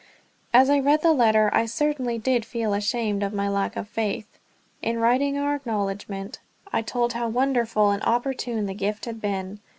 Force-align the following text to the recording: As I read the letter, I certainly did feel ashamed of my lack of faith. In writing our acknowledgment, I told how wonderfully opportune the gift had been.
As 0.51 0.71
I 0.71 0.79
read 0.79 1.03
the 1.03 1.13
letter, 1.13 1.51
I 1.53 1.67
certainly 1.67 2.17
did 2.17 2.43
feel 2.43 2.73
ashamed 2.73 3.21
of 3.21 3.33
my 3.35 3.47
lack 3.47 3.75
of 3.75 3.87
faith. 3.87 4.39
In 4.81 4.97
writing 4.97 5.37
our 5.37 5.53
acknowledgment, 5.53 6.39
I 6.73 6.81
told 6.81 7.13
how 7.13 7.29
wonderfully 7.29 8.01
opportune 8.01 8.65
the 8.65 8.73
gift 8.73 9.05
had 9.05 9.21
been. 9.21 9.59